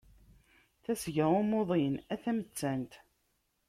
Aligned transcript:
Tasga 0.83 1.25
n 1.31 1.35
umuḍin, 1.41 1.95
a 2.13 2.15
tamettant! 2.23 2.93